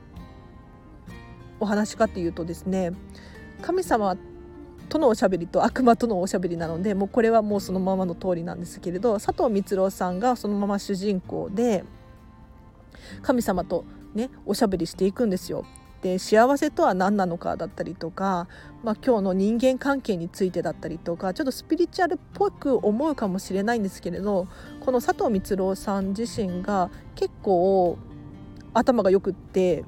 [1.60, 2.92] お話かっていうとですね
[3.62, 4.16] 神様
[4.88, 11.84] とのおしゃべりと悪魔とのおしゃべりなのでもうこれはもうそのままの通りなんですけれど佐藤光郎さんがそのまま主人公で
[13.22, 15.64] 神様とねおしゃべりしていくんですよ。
[16.02, 18.46] で幸せとは何なのかだったりとか、
[18.84, 24.46] まあ、今日の人間関係についてだったりとかちょっとスピリチュアルっぽく思うかもしれないんですけれど
[24.78, 27.98] この佐藤光郎さん自身が結構
[28.74, 29.84] 頭がよくって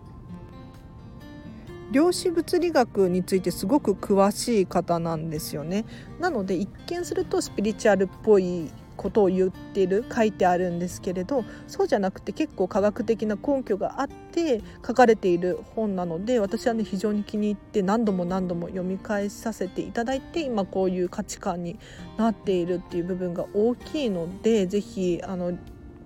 [1.91, 5.85] 量子物理学についてすごく詳しい方なんですよね。
[6.21, 21.79] なので一見するとスピリチュアルっぽいことを言ってる書いてあるんですけれどそうじゃなくて結構科学的な根拠があって書かれている本なので私はね非常に気に入って何度も何度も読み返させていただいて今こういう価値観に
[22.19, 25.57] なっているっていう部分が大きいので是非あの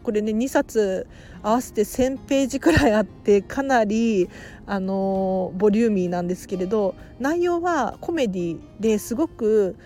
[0.04, 1.08] これね2冊
[1.42, 4.30] 合わせて1,000ページくらいあってかなり
[4.66, 9.76] あのボリューミーなんですけれど内容はコメディですごく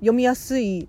[0.00, 0.88] 読みやすい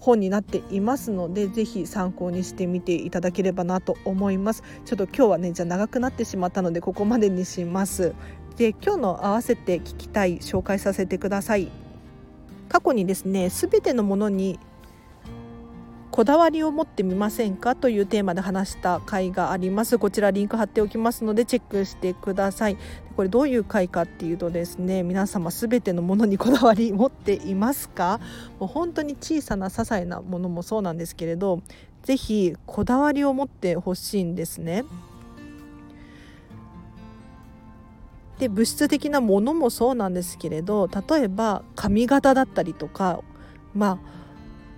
[0.00, 4.62] 本になっていますのでぜひ参考にしてみていただければなと思います。
[4.86, 8.14] ちょっと今日はねじゃ長くなってしまったのでここまでにします。
[8.56, 11.70] で今日の合わせて聞きたい紹介させてください。
[12.70, 14.58] 過去にですね全てのものに
[16.10, 19.96] こだわりを持ってみませんかというテーマで話した回があります。
[19.96, 22.76] こちらリンク貼っておきますのでチェックしてください。
[23.16, 28.20] これどういう回かっていうとですね皆様すべてのものにこだわり持っていますか？
[28.58, 31.62] もう本当に小さな些細なものもそうなんですけれど
[32.02, 34.84] ぜひこだわりを持ってほしいんですね。
[38.38, 43.20] で物質的なものもそうなんですけれど例えば髪型だったりとか
[43.74, 44.19] まあ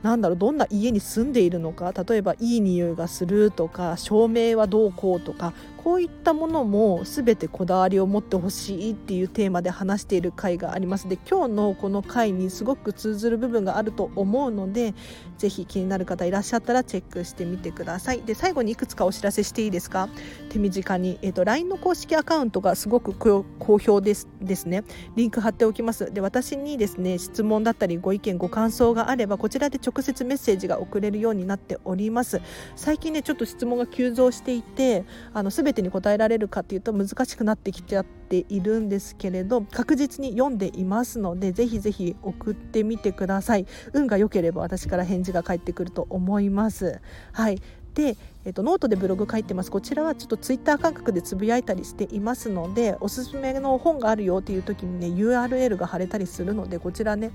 [0.03, 11.09] なんだろうどんな家に住んでいるのか例えばいい匂いがするとか照明はどうこうとかこういったものも全てこだわりを持ってほしいっていうテーマで話している回があります。
[11.09, 14.95] で今日のこの回にすごく通ずる部分があると思うので
[15.39, 18.23] ぜひ気になる方いらっしゃったらチェックしてみてください。
[18.23, 20.09] で最後にいくつかお知らせしていいですか？
[20.51, 24.29] 手短に、えーと、LINE の公式アカウントがすごく好評です。
[24.41, 24.85] ですね。
[25.17, 26.13] リンク貼っておきます。
[26.13, 32.41] で私にですね質問だったりご意見ご感想があればこちらで直接メッセージが送れるようになっております。
[32.77, 43.67] 最近ねちょっと質問が急増していてあの全てに答えられるかっていうと難しくなってきちゃっているんですけれど確実に読んでいますのでぜひぜひ送ってみてください。
[43.93, 47.01] 運が良ければ私から返事が返ってくると思います。
[47.33, 47.61] はい。
[47.95, 49.71] で、えっと、ノートでブログ書いてます。
[49.71, 57.31] こちらはちょっとツイッター感覚でつぶやいたりしていますのでおすすめの本があるよっていう時にね URL が貼れたりするのでこちらね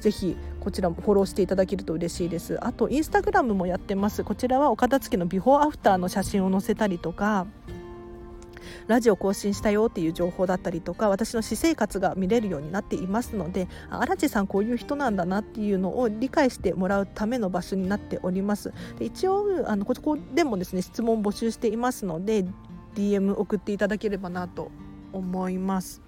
[0.00, 2.62] ぜひこちらもフォローしていただけると嬉しいです。
[2.64, 4.24] あとインスタグラムもやってます。
[4.24, 7.46] こちらはお片付けのビフォーアフターの写真を載せたりとか
[8.86, 18.72] ラジオ更新したよっていう情報だったりとか私の私生活が見れるようになっていますので荒地さんこういう人なんだなっていうのを理解してもらうための場所になっております。
[18.98, 22.44] で一応あのここでもですね質問募集していますので
[22.94, 24.70] DM 送っていただければなと
[25.12, 26.02] 思います。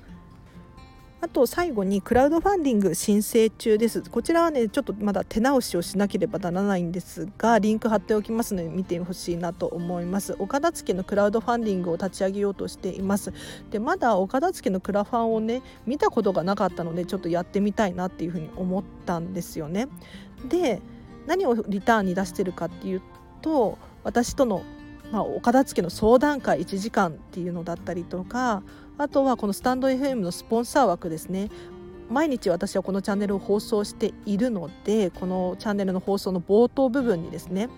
[1.19, 4.03] あと最後にクラウドファンディング申請中です。
[4.03, 10.37] こちらはねちょっとまだ手直しをしなければならないんですがリンク貼っておきますので見てほしいなと思います。
[10.39, 13.33] 岡田付のクラウドファンディングを立ち上げようとしています。
[13.71, 19.89] でまだ岡田付のクラファンをね見たことがなかったのでちょっとやってみたいなっていうふうに思ったんですよね。
[20.49, 20.83] で
[21.27, 23.03] 何をリターンに出してるかっていう
[23.41, 24.63] と私との
[25.13, 28.63] まあ、岡田付の相談会1時間っていうのだったりとか
[28.99, 31.51] あとはこのスタンド FM のスポンサー枠ですね。
[32.09, 37.69] 毎日私はこのチャンネルを放送しているのでこのチャンネルの放送の冒頭部分にですね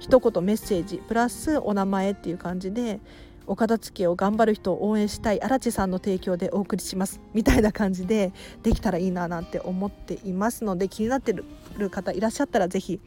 [0.00, 2.98] 一言メッセージプラスお名前っていう感じで
[3.46, 8.32] 岡田付けを頑張る人を応援したい荒地さんの提供でお送りしますみたいな感じで
[8.64, 11.44] できたらいいななんて思っていますので気になってる
[11.88, 13.00] 方いらっしゃったら是非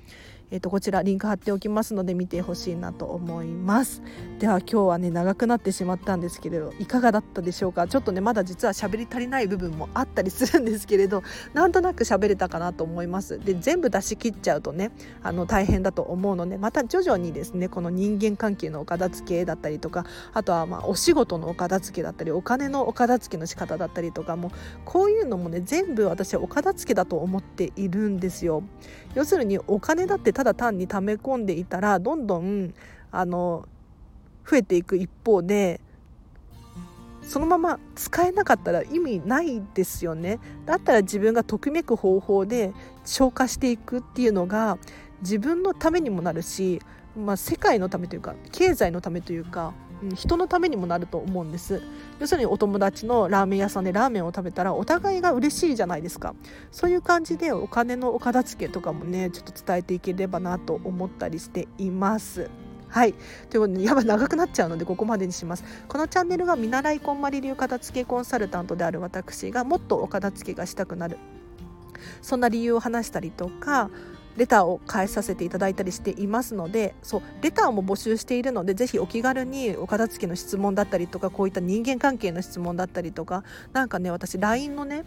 [0.51, 4.01] えー、とこちらリンク貼っておきますので見てほしいなと思います。
[4.39, 7.87] では今日はね長くなってしまったんですけれどいかがだったでしょうか？
[7.87, 11.23] ちょっとねまだ実は喋り足りない部分もあったりするんですけれど
[11.53, 13.39] なんとなく喋れたかなと思います。
[13.39, 14.91] で全部出し切っちゃうとね
[15.21, 24.51] あの大変だと思うのでまた徐々にですねこの人間関係のお片付けだったりとかあとはまあお仕事のお片付けだったりお金のお片付けの仕方だったりとかも
[24.85, 28.63] こういうのもね全部私はお片付けだと思っているんですよ。
[29.15, 32.73] 要するにお金だってただ単に溜め込んでいたらどんどん
[33.11, 33.67] あの
[34.49, 35.81] 増えていく一方で
[37.23, 40.39] そのまま使えなかったら意味ないですよね。
[40.65, 42.71] だったら自分がときめく方法で
[43.03, 44.77] 消化していくっていうのが
[45.19, 46.81] 自分のためにもなるし、
[47.17, 49.73] まあ、世界のためというか経済のためというか
[50.15, 51.81] 人のためにもなると思うんです
[52.19, 56.35] 要するにお友達のラーメン屋さんでラーメンを食べたらお互いが嬉しいじゃないですか
[56.71, 62.49] そういう感じでお金のお片付けとかもねちょっと伝えていければなと思ったりしています
[62.89, 63.13] はい。
[63.51, 65.63] ということで、やば長くなっちゃうので、ここまでにします。
[65.87, 71.19] このチャンネルは見習いこんまり流片付けコンサルタントである私がもっとお片付けがしたくなる。
[72.21, 73.91] そんな理由を話したりとか、
[74.39, 85.03] レターを返させていただいたりしていますのでそうレターも募集しているのでぜひお気軽にお片付けの質問だったりとかこういった人間関係の質問だったりとか何かね私 LINE のね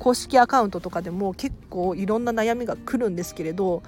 [0.00, 3.84] 公式アカウントとかでも結構いろんな悩みが来るんですけれど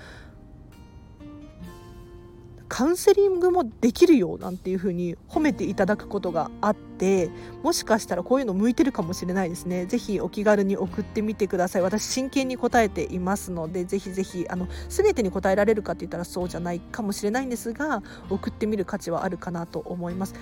[2.74, 7.30] カウンセリングもできるよなんていう風に褒めていただくことがあって
[7.62, 9.86] もしかしたらこういうの向いてるかもしれないですね。
[9.86, 11.82] ぜひお気軽に送ってみてください。
[11.82, 20.34] 私真剣に答えていますのでぜひぜひあの全てに答えられるかって言ったらそうじゃないかもしれないんですが送ってみる価値はあるかなと思います。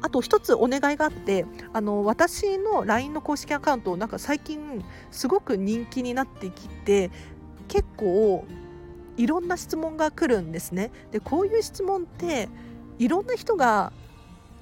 [0.00, 7.10] あと一つお願いがあってあの私の LINE の公式アカウントなんか最近すごく人気になってきて
[7.66, 8.44] 結構
[9.16, 10.90] いろんな質問が来るんですね。
[11.10, 12.48] でこういう質問って
[12.98, 13.92] いろんな人が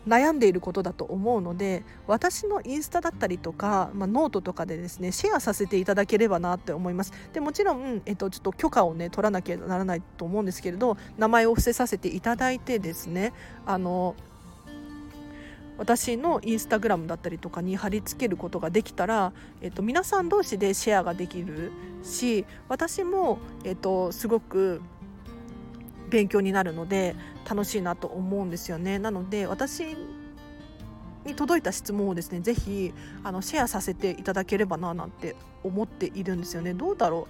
[0.06, 13.34] 悩んでいることだと思うので私のインスタだったりとか、まあ、ノートとかでですねシェアさせていただければなって思いますでもちろん、えっと、ちょっと許可をね取らなきゃならないと思うんですけれど名前を伏せさせていただいてですね
[13.66, 14.14] あの
[15.78, 21.70] 私のインスタグラムだったりとかに貼り付けることができたら、えっと、皆さん同士でシェアができる
[22.02, 24.82] し私も、えっと、すごく
[26.10, 27.14] 勉強になるので
[27.48, 28.98] 楽しいなと思うんですよね。
[28.98, 29.96] なので私
[31.24, 36.74] に届いた質問をですねぜひあのシェアさせていただければななんて思っているんですよね。
[36.74, 37.28] どうだろ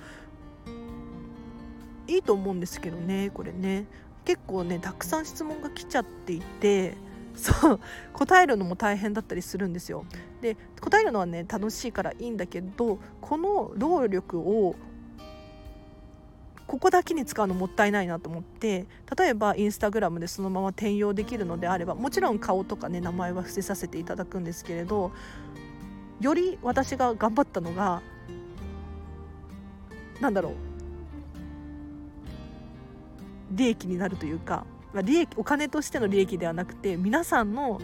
[2.08, 2.10] う？
[2.10, 3.86] いいと思うんですけどねこれね
[4.24, 6.96] 結構ねたくさん質問が来ちゃっていて
[7.38, 7.80] そう
[8.12, 10.04] 答えるのも大変だったりするんですよ。
[10.40, 14.74] で答えるのはね楽しいからいいんだけどこの労力を
[16.66, 18.86] ここだけに使うのもったいないなと思って
[19.16, 25.12] 例えばインスタグラムでそのまま転用できるのであればもちろん顔とかね名前は伏せさせていただくんですけれど
[26.20, 28.02] より私が頑張ったのが
[30.20, 30.54] 何だろう
[33.52, 37.80] 利益になるというかまあ、利益お金としての利益ではなくて皆さんの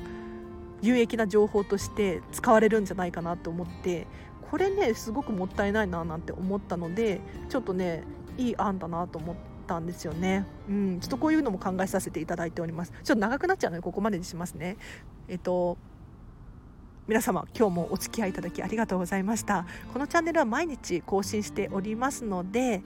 [0.83, 4.07] 有益な情報として使われるんじゃないかなと思って
[4.51, 8.05] これねすごくもったいないななんて思ったのでちょっとね
[8.37, 9.37] いい案だなと思っ
[9.67, 10.45] たんですよね。
[10.69, 12.93] うん、ちょっとこういうのも考えさせていただいております。
[13.03, 14.77] ちょっと長くなっちゃうのでここまでにしますね。
[15.29, 15.79] えっと
[17.07, 22.83] 皆様今日もお付き合いいただきありがとうございましたこのチャンネルは毎日更新しておりますので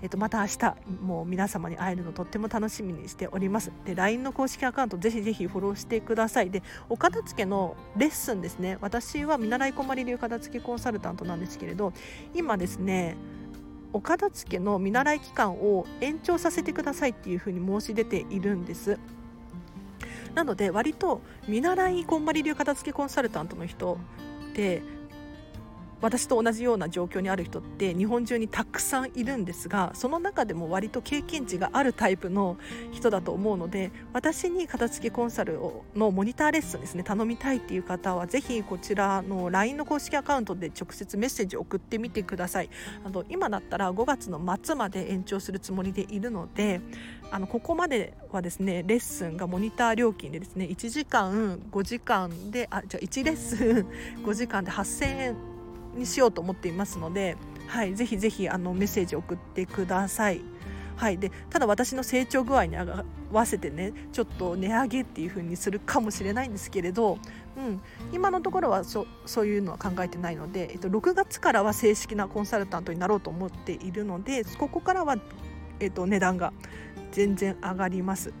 [0.00, 3.72] えっと、また明日もう皆様に会えるのとっても楽しみにしております。
[3.84, 6.50] で LINE の公式アカウントぜひぜひフォローしてください。
[6.50, 8.78] でお片付けのレッスンですね。
[8.80, 11.92] 私は見習いこまり流片付けコンサルタントなんですけれど
[12.34, 13.16] 今ですね
[13.92, 18.98] お片付けの見習い期間を延長させてくださいっていうふうに申し出ているんです。
[20.34, 23.98] なので割と見習いこんまり流片付けコンサルタントの人
[24.50, 24.82] って
[26.00, 32.56] 私と同じような状況にある人って日本中にたくさんいるんですがその中でも割と経験値があるタイプの
[32.92, 35.58] 人だと思うので私に片付けコンサル
[35.94, 42.70] のモニターレッスンですね頼みたいっていう方はぜひこちらの LINE の公式アカウントで直接メッセージを送ってみてください。
[43.04, 46.80] あの今だったら5月の末まで延長するつもりでいるので
[47.30, 53.86] あのここまではですねレッスンがモニター料金でですね1時間5時間であじゃあ1レッスン
[54.24, 55.57] 5時間で8000円
[55.94, 57.36] にしようと思っていますので、
[57.66, 60.40] はい、ぜひぜひあのメッセージ送ってください。
[60.98, 67.18] はい、でただ私の成長具合に合わせてねちょっと値上げっていう風にするかもしれないんですけれど、
[67.56, 67.80] うん、
[68.12, 75.16] 今のところはそそういうのは考えてないので、えっと、6月からは正式なコンサルタントになろうと思っているのでここからは、
[75.78, 76.52] えっと、値段が
[77.12, 78.32] 全然上がります。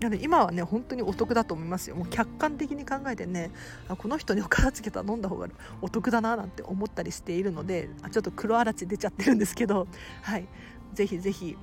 [0.00, 1.96] なので今はね本当にお得だと思いますよ。
[1.96, 3.50] もう客観的に考えてね
[3.88, 5.48] あこの人にお片付けたら飲んだ方が
[5.80, 9.86] お得だななんて思ったりしているのであちょっと黒あらち出ちゃってるんですけど
[10.22, 10.46] はい。
[10.92, 11.56] ぜひぜひ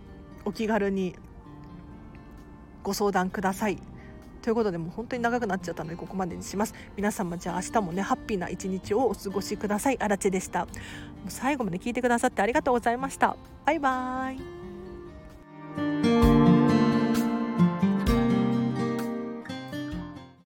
[0.46, 1.16] お気軽に
[2.84, 3.78] ご相談ください。
[4.42, 6.74] ということでもう本当に長くなっちゃったのでここまでにします。
[6.98, 9.98] 皆様じゃあ明日もねハッピーな一日をお過ごしください。
[10.02, 10.66] あらちでした。
[10.66, 10.72] も
[11.28, 13.38] う最後まで聞いてくださってありがとうございました。
[13.66, 16.43] バイバーイ。